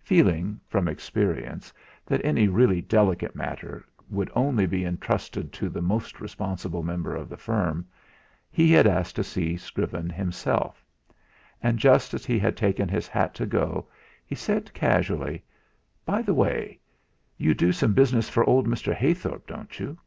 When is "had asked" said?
8.72-9.16